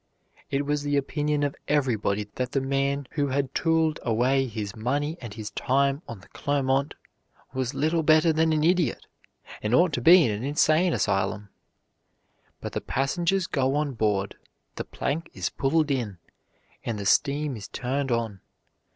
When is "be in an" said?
10.01-10.43